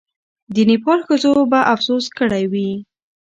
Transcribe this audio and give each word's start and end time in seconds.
د 0.53 0.55
نېپال 0.69 0.99
ښځو 1.07 1.33
به 1.51 1.59
افسوس 1.73 2.05
کړی 2.17 2.43
وي. 2.51 2.69